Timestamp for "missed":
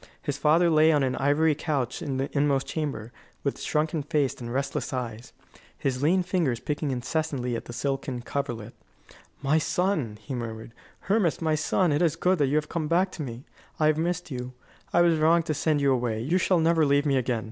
13.99-14.31